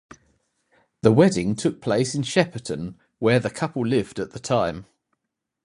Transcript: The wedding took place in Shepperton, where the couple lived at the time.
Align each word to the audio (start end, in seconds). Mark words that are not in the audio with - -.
The 1.03 1.11
wedding 1.11 1.55
took 1.55 1.79
place 1.79 2.15
in 2.15 2.23
Shepperton, 2.23 2.97
where 3.19 3.39
the 3.39 3.51
couple 3.51 3.85
lived 3.85 4.17
at 4.19 4.31
the 4.31 4.39
time. 4.39 4.87